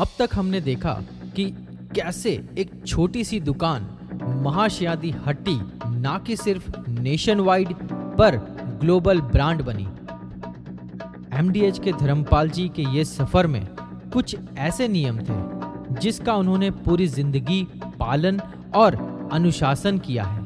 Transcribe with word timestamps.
अब 0.00 0.08
तक 0.18 0.28
हमने 0.34 0.60
देखा 0.60 0.92
कि 1.36 1.44
कैसे 1.94 2.30
एक 2.58 2.70
छोटी 2.86 3.24
सी 3.24 3.40
दुकान, 3.40 3.86
महाशियादी 4.44 5.10
हट्टी, 5.26 5.56
ना 6.00 6.16
कि 6.18 6.36
सिर्फ़ 6.36 6.70
नेशन 6.90 7.40
वाइड 7.40 7.72
पर 8.18 8.36
ग्लोबल 8.80 9.20
ब्रांड 9.20 9.62
बनी। 9.62 9.86
एमडीएच 11.38 11.78
के 11.78 11.92
धर्मपाल 11.92 12.50
जी 12.50 12.68
के 12.68 12.82
ये 12.94 13.04
सफ़र 13.04 13.46
में 13.46 13.66
कुछ 14.12 14.36
ऐसे 14.58 14.88
नियम 14.88 15.18
थे, 15.18 16.00
जिसका 16.00 16.34
उन्होंने 16.34 16.70
पूरी 16.80 17.06
ज़िंदगी 17.08 17.62
पालन 17.98 18.40
और 18.74 18.96
अनुशासन 19.32 19.98
किया 19.98 20.24
है। 20.24 20.42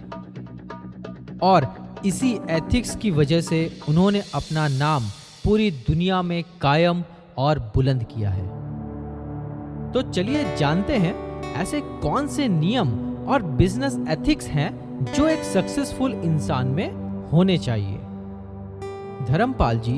और 1.42 1.68
इसी 2.06 2.32
एथिक्स 2.50 2.96
की 2.96 3.10
वजह 3.10 3.40
से 3.40 3.80
उन्होंने 3.88 4.22
अपना 4.34 4.68
नाम 4.68 5.08
पूरी 5.44 5.70
दुनिया 5.70 6.22
में 6.22 6.42
कायम 6.60 7.04
और 7.38 7.58
बुलंद 7.74 8.04
किया 8.04 8.30
है। 8.30 8.63
तो 9.94 10.02
चलिए 10.02 10.56
जानते 10.56 10.92
हैं, 10.92 11.14
ऐसे 11.54 11.80
कौन 11.80 12.26
से 12.26 12.48
नियम 12.48 12.88
और 13.28 13.42
बिज़नेस 13.42 13.98
एथिक्स 14.08 14.46
हैं 14.46 14.70
जो 15.16 15.26
एक 15.28 15.42
सक्सेसफुल 15.42 16.12
इंसान 16.12 16.66
में 16.66 16.90
होने 17.32 17.58
चाहिए? 17.58 17.98
धर्मपाल 19.26 19.78
जी, 19.78 19.94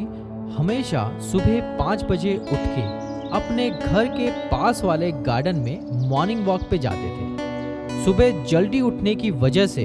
हमेशा 0.56 1.19
सुबह 1.20 1.60
पाँच 1.78 2.05
बजे 2.05 2.36
उठ 2.36 2.66
के 2.69 2.82
अपने 3.28 3.69
घर 3.70 4.09
के 4.09 4.30
पास 4.48 4.84
वाले 4.84 5.10
गार्डन 5.12 5.56
में 5.56 6.08
मॉर्निंग 6.08 6.47
वॉक 6.47 6.62
पे 6.62 6.78
जाते 6.78 7.08
थे। 7.10 8.05
सुबह 8.05 8.44
जल्दी 8.44 8.80
उठने 8.80 9.14
की 9.14 9.30
वजह 9.30 9.66
से 9.66 9.84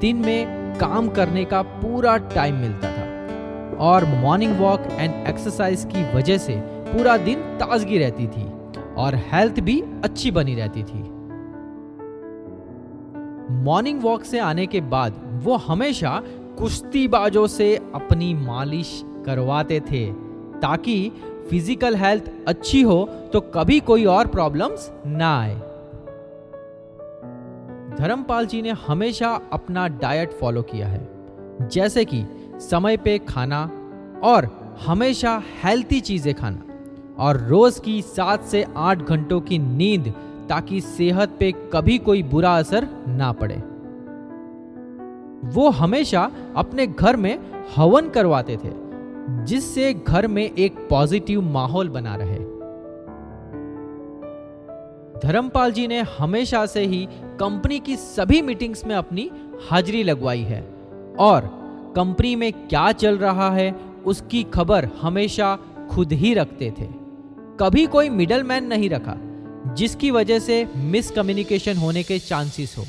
दिन 0.00 0.16
में 0.16 0.74
काम 0.78 1.08
करने 1.08 1.44
का 1.44 1.62
पूरा 1.62 2.16
टाइम 2.16 2.54
मिलता 2.54 2.90
था 2.90 3.76
और 3.76 4.04
मॉर्निंग 4.04 4.58
वॉक 4.60 4.86
एंड 4.92 5.26
एक्सरसाइज 5.26 5.84
की 5.84 6.16
वजह 6.16 6.38
से 6.38 6.56
पूरा 6.60 7.16
दिन 7.16 7.40
ताजगी 7.40 7.98
रहती 7.98 8.26
थी। 8.26 8.57
और 8.98 9.14
हेल्थ 9.26 9.60
भी 9.60 9.80
अच्छी 10.04 10.30
बनी 10.30 10.54
रहती 10.54 10.82
थी। 10.82 11.02
मॉर्निंग 13.64 14.00
वॉक 14.02 14.24
से 14.24 14.38
आने 14.40 14.66
के 14.66 14.80
बाद 14.90 15.20
वो 15.44 15.56
हमेशा 15.58 16.20
कुश्तीबाजों 16.58 17.46
से 17.46 17.74
अपनी 17.94 18.32
मालिश 18.36 18.90
करवाते 19.26 19.80
थे, 19.80 20.04
ताकि 20.60 21.10
फ़िज़िकल 21.50 21.96
हेल्थ 21.96 22.30
अच्छी 22.48 22.82
हो 22.82 23.04
तो 23.32 23.40
कभी 23.54 23.78
कोई 23.80 24.04
और 24.06 24.26
प्रॉब्लम्स 24.26 24.90
ना 25.06 25.38
आए। 25.38 25.54
धर्मपाल 27.98 28.46
जी 28.46 28.62
ने 28.62 28.70
हमेशा 28.86 29.28
अपना 29.52 29.86
डाइट 29.98 30.32
फॉलो 30.32 30.62
किया 30.62 30.88
है, 30.88 31.00
जैसे 31.68 32.04
कि 32.04 32.24
समय 32.60 32.96
पे 32.96 33.18
खाना 33.28 33.64
और 34.24 34.48
हमेशा 34.86 35.42
हेल्थी 35.64 36.00
चीज़ें 36.00 36.34
खाना। 36.34 36.67
और 37.18 37.36
रोज 37.36 37.78
की 37.78 38.02
सात 38.02 38.44
से 38.44 38.66
आठ 38.76 38.98
घंटों 38.98 39.40
की 39.40 39.58
नींद 39.58 40.12
ताकि 40.48 40.80
सेहत 40.80 41.36
पे 41.40 41.52
कभी 41.72 41.98
कोई 41.98 42.22
बुरा 42.22 42.56
असर 42.58 42.88
ना 43.08 43.32
पड़े। 43.32 43.56
वो 45.50 45.70
हमेशा 45.70 46.30
अपने 46.56 46.86
घर 46.86 47.16
में 47.16 47.38
हवन 47.76 48.08
करवाते 48.08 48.56
थे, 48.56 48.70
जिससे 49.44 49.94
घर 49.94 50.26
में 50.26 50.42
एक 50.42 50.86
पॉजिटिव 50.90 51.40
माहौल 51.42 51.88
बना 51.88 52.16
रहे। 52.16 52.38
धर्मपाल 55.22 55.72
जी 55.72 55.86
ने 55.86 56.00
हमेशा 56.18 56.66
से 56.66 56.80
ही 56.80 57.08
कंपनी 57.40 57.78
की 57.78 57.96
सभी 57.96 58.42
मीटिंग्स 58.42 58.84
में 58.84 58.94
अपनी 58.96 59.30
हाजिरी 59.70 60.02
लगवाई 60.02 60.42
है 60.42 60.60
और 61.18 61.50
कंपनी 61.96 62.36
में 62.36 62.52
क्या 62.52 62.92
चल 62.92 63.18
रहा 63.18 63.50
है 63.50 63.74
उसकी 64.06 64.42
खबर 64.42 64.88
हमेशा 65.02 65.58
खुद 65.90 66.12
ही 66.12 66.34
रखते 66.34 66.74
थे। 66.78 67.07
कभी 67.60 67.84
कोई 67.86 68.08
मिडल 68.08 68.42
मैन 68.42 68.64
नहीं 68.64 68.88
रखा, 68.90 69.14
जिसकी 69.74 70.10
वजह 70.10 70.38
से 70.38 70.64
मिसकम्युनिकेशन 70.76 71.76
होने 71.76 72.02
के 72.02 72.18
चांसेस 72.18 72.74
हो। 72.78 72.84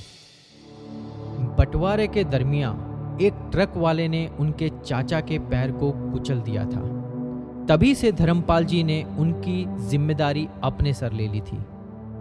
बंटवारे 1.58 2.08
के 2.08 2.24
दरमियान 2.24 3.18
एक 3.22 3.34
ट्रक 3.52 3.74
वाले 3.78 4.08
ने 4.08 4.26
उनके 4.40 4.70
चाचा 4.86 5.22
के 5.22 5.40
पैर 5.50 5.72
को 5.72 5.92
कुचल 6.12 6.42
दिया 6.42 6.66
था। 6.66 6.82
तभी 7.70 7.94
से 7.96 8.12
धर्मपाल 8.12 8.66
जी 8.66 8.84
ने 8.84 9.04
उनकी 9.20 9.66
ज़िम्मेदारी 9.90 10.48
अपने 10.64 10.94
सर 10.94 11.14
ले 11.14 11.28
ली 11.28 11.42
थी। 11.42 11.58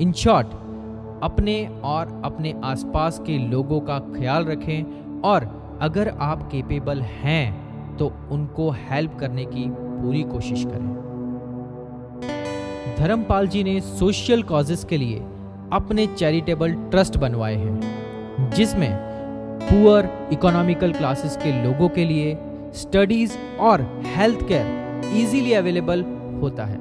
इन 0.00 0.12
शॉर्ट 0.14 0.46
अपने 1.24 1.64
और 1.84 2.20
अपने 2.24 2.54
आसपास 2.64 3.18
के 3.26 3.38
लोगों 3.40 3.80
का 3.80 3.98
ख्याल 4.14 4.44
रखें 4.44 5.20
और 5.22 5.46
अगर 5.82 6.08
आप 6.08 6.48
केपेबल 6.52 7.00
हैं 7.00 7.96
तो 7.98 8.12
उनको 8.30 8.70
हेल्प 8.80 9.16
करने 9.20 9.44
की 9.46 9.66
पूरी 9.68 10.22
कोशिश 10.24 10.64
करें। 10.64 11.07
धर्मपाल 12.96 13.48
जी 13.48 13.62
ने 13.64 13.80
सोशल 13.80 14.42
कॉजेस 14.42 14.84
के 14.84 14.96
लिए 14.96 15.18
अपने 15.72 16.06
चैरिटेबल 16.06 16.72
ट्रस्ट 16.90 17.16
बनवाए 17.16 17.54
हैं, 17.54 18.50
जिसमें 18.50 18.90
पुअर 19.62 20.28
इकोनॉमिकल 20.32 20.92
क्लासेस 20.92 21.36
के 21.36 21.52
लोगों 21.64 21.88
के 21.88 22.04
लिए 22.04 22.36
स्टडीज़ 22.74 23.36
और 23.60 24.02
हेल्थ 24.06 24.38
केयर 24.48 24.66
इजीली 25.16 25.52
अवेलेबल 25.52 26.04
होता 26.42 26.64
है। 26.64 26.78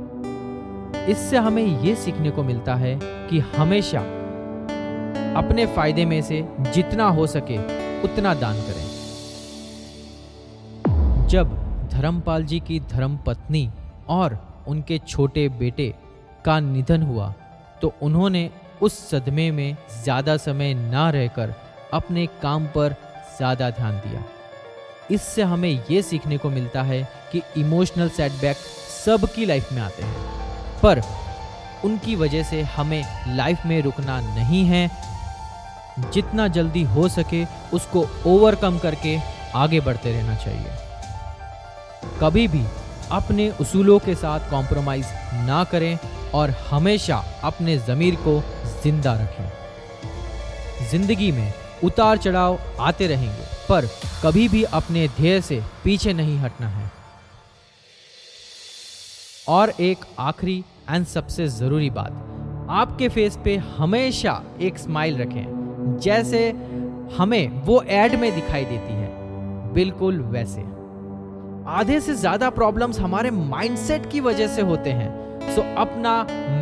इससे 1.09 1.38
हमें 1.38 1.63
यह 1.63 1.96
सीखने 1.96 2.31
को 2.31 2.44
मिलता 2.44 2.75
है 2.75 3.00
कि 3.03 3.40
हमेशा 3.40 4.00
अपने 5.38 5.66
फ़ायदे 5.66 6.06
में 6.06 6.22
से 6.22 6.47
जितना 6.73 7.07
हो 7.09 7.28
सके 7.28 7.57
उतना 8.01 8.34
दान 8.34 8.56
करें। 8.56 8.85
जब 11.28 11.56
धर्मपाल 11.94 12.44
जी 12.44 12.59
की 12.59 12.79
धर्मपत्नी 12.79 13.69
और 14.09 14.47
उनके 14.67 14.97
छोटे 15.07 15.47
बेटे 15.59 15.94
का 16.45 16.59
निधन 16.59 17.01
हुआ 17.03 17.33
तो 17.81 17.94
उन्होंने 18.01 18.50
उस 18.81 18.97
सदमे 19.09 19.50
में 19.51 19.78
ज़्यादा 20.03 20.38
समय 20.38 20.73
ना 20.73 21.09
रहकर 21.09 21.53
अपने 21.94 22.25
काम 22.41 22.66
पर 22.67 22.95
ज़्यादा 23.38 23.69
ध्यान 23.69 24.00
दिया। 24.00 24.23
इससे 25.11 25.44
हमें 25.44 25.69
यह 25.89 26.01
सीखने 26.01 26.38
को 26.38 26.50
मिलता 26.50 26.81
है 26.83 27.01
कि 27.31 27.41
इमोशनल 27.57 28.09
सेटबैक 28.09 28.57
सबकी 28.95 29.45
लाइफ 29.45 29.72
में 29.73 29.81
आते 29.81 30.03
हैं, 30.03 30.25
पर 30.81 31.01
उनकी 31.85 32.16
वजह 32.16 32.44
से 32.44 32.61
हमें 32.75 33.03
लाइफ 33.28 33.66
में 33.66 33.81
रुकना 33.81 34.19
नहीं 34.22 34.63
है। 34.66 34.89
जितना 36.13 36.47
जल्दी 36.49 36.84
हो 36.85 37.07
सके 37.09 37.44
उसको 37.73 38.05
ओवरकम 38.28 38.78
करके 38.79 39.17
आगे 39.55 39.79
बढ़ते 39.81 40.11
रहना 40.11 40.35
चाहिए। 40.35 40.72
कभी 42.19 42.47
भी 42.47 42.63
अपने 43.12 43.50
उसूलों 43.62 43.97
के 44.00 44.16
साथ 44.16 44.50
कॉम्प्रोमाइज 44.51 45.06
ना 45.47 45.63
करें 45.63 45.97
और 46.34 46.50
हमेशा 46.69 47.23
अपने 47.44 47.78
ज़मीर 47.78 48.16
को 48.28 48.41
ज़िंदा 48.84 49.13
रखें। 49.13 50.90
ज़िंदगी 50.90 51.31
में 51.31 51.53
उतार 51.84 52.17
चढ़ाव 52.17 52.59
आते 52.79 53.07
रहेंगे, 53.07 53.44
पर 53.69 53.85
कभी 54.23 54.47
भी 54.50 54.63
अपने 54.63 55.07
ध्येय 55.07 55.41
से 55.41 55.62
पीछे 55.84 56.13
नहीं 56.13 56.38
हटना 56.38 56.67
है। 56.67 56.91
और 59.47 59.73
एक 59.81 60.06
आखिरी 60.19 60.63
एंड 60.90 61.06
सबसे 61.06 61.47
ज़रूरी 61.50 61.90
बात, 61.90 62.23
आपके 62.72 63.09
फेस 63.09 63.38
पे 63.46 63.56
हमेशा 63.78 64.41
एक 64.62 64.78
स्माइल 64.78 65.17
रखें, 65.17 65.97
जैसे 66.01 66.50
हमें 67.17 67.63
वो 67.66 67.81
एड 67.81 68.16
में 68.16 68.34
दिखाई 68.35 68.66
देती 68.66 68.94
है। 68.94 69.73
बिल्कुल 69.73 70.19
वैसे। 70.22 70.62
आधे 71.67 72.00
से 72.01 72.13
ज़्यादा 72.13 72.50
प्रॉब्लम्स 72.50 73.00
हमारे 73.00 73.29
माइंडसेट 73.31 74.09
की 74.11 74.19
वजह 74.19 74.47
से 74.47 74.61
होते 74.61 74.89
हैं। 74.89 75.55
सो 75.55 75.61
अपना 75.78 76.11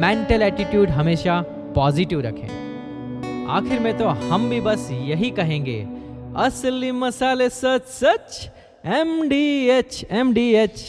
मेंटल 0.01 0.41
एटीट्यूड 0.41 0.89
हमेशा 0.89 1.39
पॉजिटिव 1.75 2.21
रखें। 2.21 3.45
आखिर 3.49 3.79
में 3.79 3.97
तो 3.97 4.07
हम 4.07 4.49
भी 4.49 4.61
बस 4.61 4.87
यही 4.91 5.29
कहेंगे, 5.31 5.79
असली 6.37 6.91
मसाले 6.91 7.49
सच 7.49 7.87
सच 7.89 8.49
M 8.85 9.27
D 9.29 9.67
H 9.69 10.03
M 10.11 10.33
D 10.33 10.49
H 10.55 10.79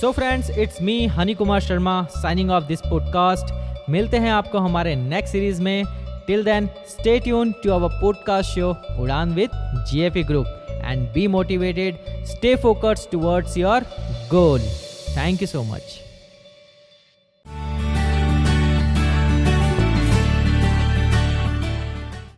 so 0.00 0.10
friends 0.12 0.50
it's 0.50 0.82
me 0.82 1.04
Honey 1.08 1.34
Kumar 1.34 1.60
Sharma 1.60 2.02
signing 2.12 2.50
off 2.50 2.64
this 2.64 2.80
podcast 2.80 3.54
मिलते 3.90 4.16
हैं 4.16 4.30
आपको 4.32 4.58
हमारे 4.58 4.96
नेक्स्ट 4.96 5.32
सीरीज़ 5.32 5.62
में। 5.62 5.84
Till 6.26 6.44
then 6.44 6.66
stay 6.88 7.18
tuned 7.20 7.52
to 7.64 7.70
our 7.70 8.00
podcast 8.00 8.54
show 8.54 8.74
Udaan 9.02 9.34
with 9.34 9.50
GFE 9.90 10.22
group 10.24 10.58
and 10.82 11.12
be 11.12 11.28
motivated. 11.28 11.98
Stay 12.24 12.56
focused 12.56 13.10
towards 13.10 13.56
your 13.56 13.82
goal. 14.28 14.58
Thank 14.58 15.40
you 15.40 15.46
so 15.46 15.64
much. 15.64 16.02